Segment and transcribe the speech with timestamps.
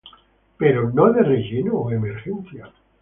[0.57, 2.65] Pero no de relleno o emergencia.